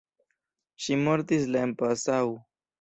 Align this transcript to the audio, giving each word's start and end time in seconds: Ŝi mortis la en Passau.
Ŝi 0.85 0.97
mortis 1.03 1.47
la 1.53 1.63
en 1.69 1.79
Passau. 1.85 2.37